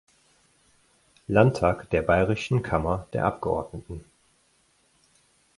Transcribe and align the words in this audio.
Landtag 1.27 1.91
der 1.91 2.01
bayerischen 2.01 2.63
Kammer 2.63 3.05
der 3.13 3.23
Abgeordneten. 3.23 4.03